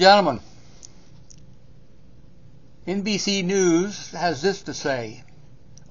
[0.00, 0.40] gentlemen,
[2.86, 5.22] NBC News has this to say,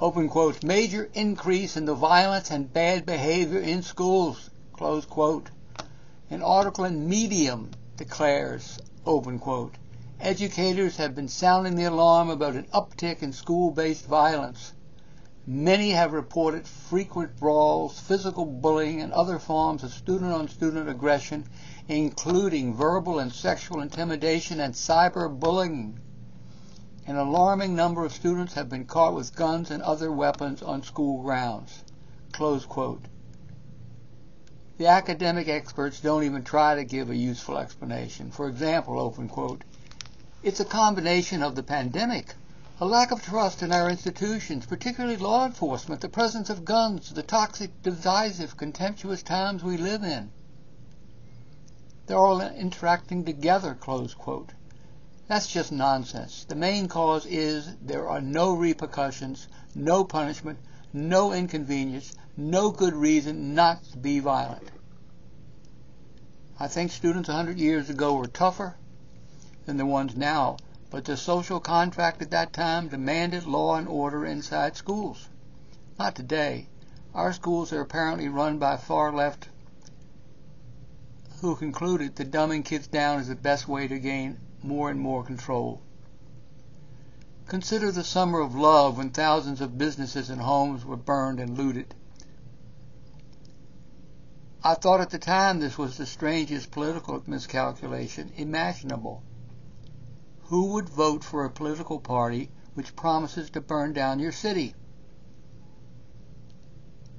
[0.00, 5.50] open quotes, major increase in the violence and bad behavior in schools, close quote.
[6.30, 9.74] An article in Medium declares, open quote,
[10.18, 14.72] educators have been sounding the alarm about an uptick in school-based violence.
[15.50, 21.46] Many have reported frequent brawls, physical bullying, and other forms of student-on-student aggression,
[21.88, 25.94] including verbal and sexual intimidation and cyberbullying.
[27.06, 31.22] An alarming number of students have been caught with guns and other weapons on school
[31.22, 31.82] grounds.
[32.32, 33.06] Close quote.
[34.76, 38.32] The academic experts don't even try to give a useful explanation.
[38.32, 39.64] For example, open quote,
[40.42, 42.34] it's a combination of the pandemic,
[42.80, 47.22] a lack of trust in our institutions, particularly law enforcement, the presence of guns, the
[47.24, 50.30] toxic, divisive, contemptuous times we live in.
[52.06, 54.52] They're all interacting together, close quote.
[55.26, 56.44] That's just nonsense.
[56.44, 60.60] The main cause is there are no repercussions, no punishment,
[60.92, 64.70] no inconvenience, no good reason not to be violent.
[66.60, 68.76] I think students 100 years ago were tougher
[69.66, 70.58] than the ones now,
[70.90, 75.28] but the social contract at that time demanded law and order inside schools.
[75.98, 76.68] Not today.
[77.14, 79.48] Our schools are apparently run by far left
[81.40, 85.22] who concluded that dumbing kids down is the best way to gain more and more
[85.22, 85.80] control.
[87.46, 91.94] Consider the summer of love when thousands of businesses and homes were burned and looted.
[94.64, 99.22] I thought at the time this was the strangest political miscalculation imaginable.
[100.48, 104.74] Who would vote for a political party which promises to burn down your city?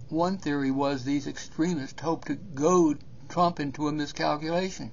[0.09, 4.91] One theory was these extremists hoped to goad Trump into a miscalculation.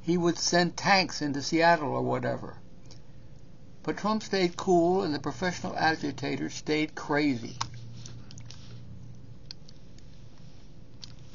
[0.00, 2.56] He would send tanks into Seattle or whatever.
[3.82, 7.58] But Trump stayed cool and the professional agitators stayed crazy.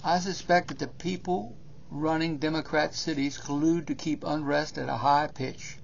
[0.04, 1.56] I suspect that the people
[1.90, 5.78] running Democrat cities collude to keep unrest at a high pitch.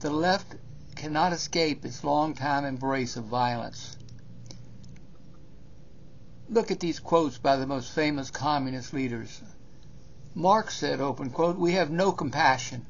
[0.00, 0.54] The left
[0.94, 3.96] cannot escape its long-time embrace of violence.
[6.48, 9.40] Look at these quotes by the most famous communist leaders.
[10.34, 12.84] Marx said, open quote, we have no compassion,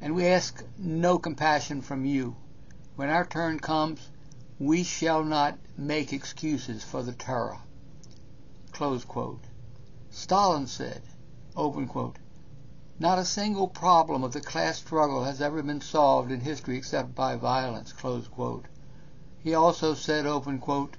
[0.00, 2.36] and we ask no compassion from you.
[2.96, 4.08] When our turn comes,
[4.58, 7.58] we shall not make excuses for the terror.
[8.72, 9.44] Close quote.
[10.10, 11.02] Stalin said,
[11.56, 12.18] open quote,
[12.98, 17.14] not a single problem of the class struggle has ever been solved in history except
[17.14, 18.66] by violence, close quote.
[19.42, 20.96] He also said, open quote,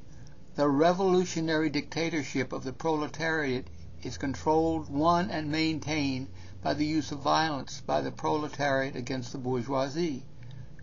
[0.55, 3.67] the revolutionary dictatorship of the proletariat
[4.03, 6.27] is controlled, won, and maintained
[6.61, 10.25] by the use of violence by the proletariat against the bourgeoisie.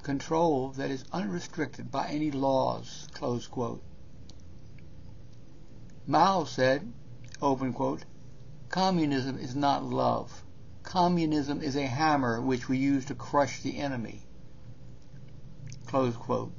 [0.03, 3.83] Control that is unrestricted by any laws, close quote.
[6.07, 6.93] Mao said,
[7.43, 8.05] open quote,
[8.69, 10.43] communism is not love.
[10.83, 14.23] Communism is a hammer which we use to crush the enemy.
[15.87, 16.53] Close quote.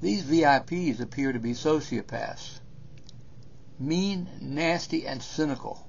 [0.00, 2.60] These VIPs appear to be sociopaths.
[3.78, 5.86] Mean, nasty, and cynical.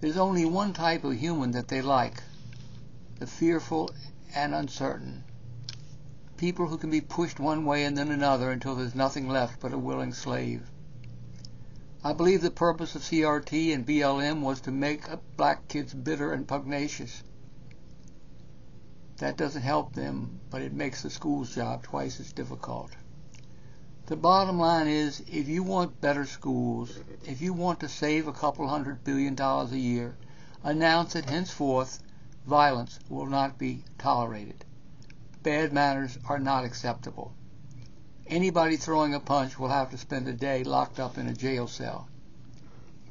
[0.00, 2.22] There's only one type of human that they like.
[3.18, 3.90] The fearful
[4.34, 5.24] and uncertain.
[6.36, 9.74] People who can be pushed one way and then another until there's nothing left but
[9.74, 10.70] a willing slave.
[12.02, 15.04] I believe the purpose of CRT and BLM was to make
[15.36, 17.22] black kids bitter and pugnacious.
[19.18, 22.92] That doesn't help them, but it makes the school's job twice as difficult.
[24.06, 28.32] The bottom line is if you want better schools, if you want to save a
[28.32, 30.16] couple hundred billion dollars a year,
[30.64, 32.02] announce that henceforth
[32.46, 34.64] violence will not be tolerated.
[35.42, 37.34] Bad manners are not acceptable.
[38.30, 41.66] Anybody throwing a punch will have to spend a day locked up in a jail
[41.66, 42.08] cell.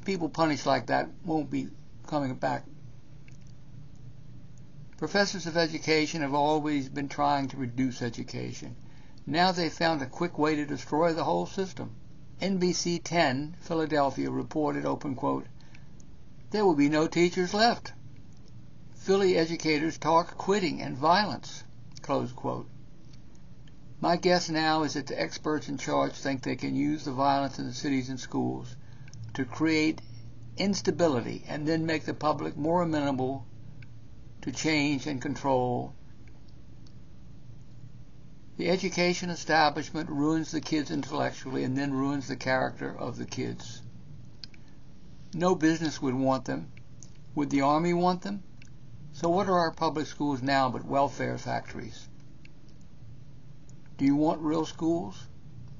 [0.04, 1.68] People punished like that won't be
[2.06, 2.64] coming back
[5.00, 8.76] Professors of education have always been trying to reduce education.
[9.26, 11.92] Now they've found a quick way to destroy the whole system.
[12.42, 15.46] NBC 10, Philadelphia, reported, open quote,
[16.50, 17.94] there will be no teachers left.
[18.94, 21.64] Philly educators talk quitting and violence,
[22.02, 22.68] close quote.
[24.02, 27.58] My guess now is that the experts in charge think they can use the violence
[27.58, 28.74] in the cities and schools
[29.34, 30.00] to create
[30.56, 33.46] instability and then make the public more amenable
[34.40, 35.94] to change and control.
[38.56, 43.82] The education establishment ruins the kids intellectually and then ruins the character of the kids.
[45.34, 46.72] No business would want them.
[47.34, 48.44] Would the Army want them?
[49.12, 52.09] So what are our public schools now but welfare factories?
[54.00, 55.26] Do you want real schools?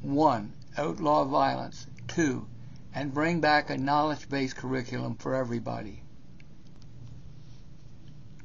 [0.02, 0.52] 1.
[0.76, 1.87] Outlaw violence.
[2.08, 2.46] 2.
[2.94, 6.02] And bring back a knowledge-based curriculum for everybody.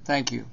[0.05, 0.45] Thank you.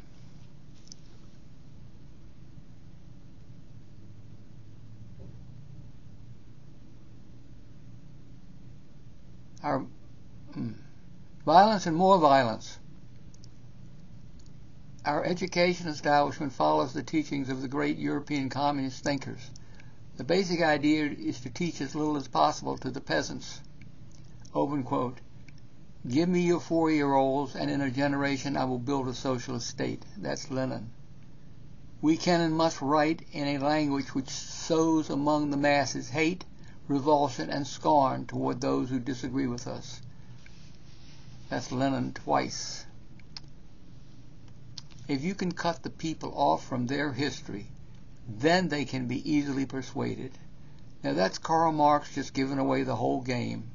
[9.63, 9.87] Our
[10.57, 10.75] mm,
[11.47, 12.81] violence and more violence.
[15.05, 19.51] Our education establishment follows the teachings of the great European communist thinkers.
[20.17, 23.61] The basic idea is to teach as little as possible to the peasants.
[24.55, 25.19] Open quote.
[26.09, 30.05] Give me your four-year-olds, and in a generation I will build a socialist state.
[30.17, 30.91] That's Lenin.
[32.01, 36.45] We can and must write in a language which sows among the masses hate,
[36.87, 40.01] revulsion, and scorn toward those who disagree with us.
[41.49, 42.85] That's Lenin twice.
[45.09, 47.67] If you can cut the people off from their history,
[48.29, 50.39] then they can be easily persuaded.
[51.03, 53.71] Now that's Karl Marx just giving away the whole game.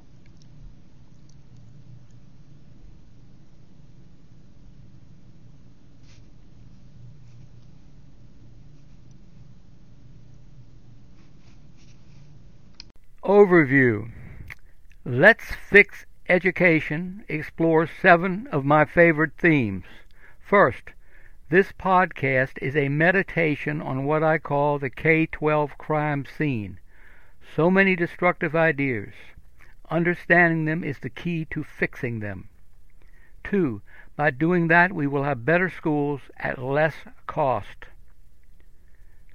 [13.24, 14.10] Overview
[15.04, 19.84] Let's Fix Education explores seven of my favorite themes.
[20.40, 20.92] First,
[21.50, 26.78] this podcast is a meditation on what I call the K 12 crime scene.
[27.56, 29.14] So many destructive ideas.
[29.90, 32.50] Understanding them is the key to fixing them.
[33.46, 33.82] Two,
[34.18, 36.96] by doing that, we will have better schools at less
[37.28, 37.86] cost.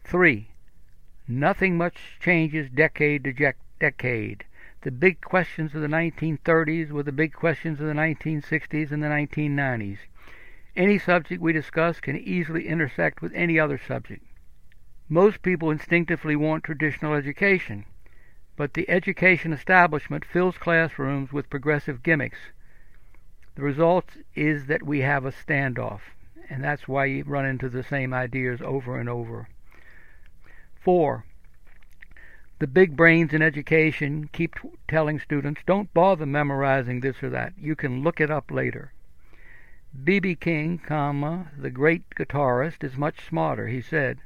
[0.05, 0.50] Three,
[1.26, 4.44] nothing much changes decade to decade.
[4.82, 9.08] The big questions of the 1930s were the big questions of the 1960s and the
[9.08, 9.99] 1990s.
[10.74, 14.24] Any subject we discuss can easily intersect with any other subject.
[15.06, 17.84] Most people instinctively want traditional education,
[18.56, 22.38] but the education establishment fills classrooms with progressive gimmicks.
[23.54, 26.00] The result is that we have a standoff,
[26.48, 29.48] and that's why you run into the same ideas over and over.
[30.80, 31.26] 4.
[32.60, 34.56] The big brains in education keep
[34.88, 37.52] telling students, don't bother memorizing this or that.
[37.58, 38.92] You can look it up later.
[40.05, 40.37] B.B.
[40.37, 43.67] King, comma, the great guitarist, is much smarter.
[43.67, 44.21] He said,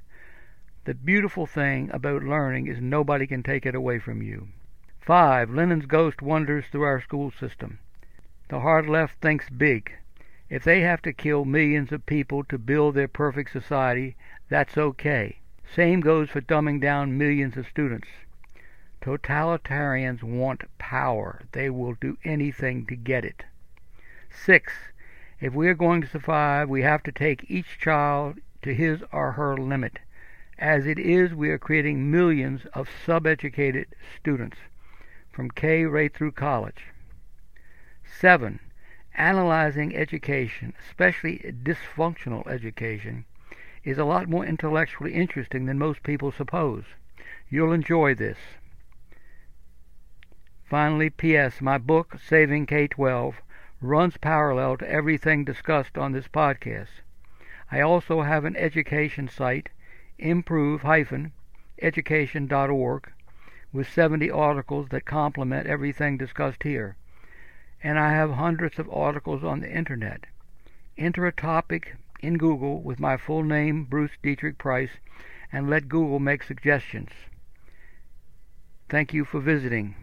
[0.84, 4.46] The beautiful thing about learning is nobody can take it away from you.
[5.00, 5.50] 5.
[5.50, 7.80] Lenin's ghost wanders through our school system.
[8.48, 9.92] The hard left thinks big.
[10.48, 14.14] If they have to kill millions of people to build their perfect society,
[14.48, 15.40] that's okay.
[15.74, 18.06] Same goes for dumbing down millions of students.
[19.02, 21.42] Totalitarians want power.
[21.50, 23.42] They will do anything to get it.
[24.30, 24.72] 6.
[25.40, 29.32] If we are going to survive, we have to take each child to his or
[29.32, 29.98] her limit.
[30.58, 33.88] As it is, we are creating millions of sub-educated
[34.18, 34.56] students,
[35.30, 36.86] from K right through college.
[38.18, 38.60] 7.
[39.14, 43.26] Analyzing education, especially dysfunctional education,
[43.84, 46.84] is a lot more intellectually interesting than most people suppose.
[47.50, 48.38] You'll enjoy this.
[50.64, 51.60] Finally, P.S.
[51.60, 53.34] My book, Saving K-12,
[53.80, 57.02] runs parallel to everything discussed on this podcast.
[57.70, 59.68] I also have an education site,
[60.18, 63.12] improve-education.org,
[63.72, 66.96] with 70 articles that complement everything discussed here.
[67.82, 70.24] And I have hundreds of articles on the internet.
[70.96, 74.92] Enter a topic in Google with my full name, Bruce Deitrick Price,
[75.52, 77.10] and let Google make suggestions.
[78.88, 79.94] Thank you for visiting.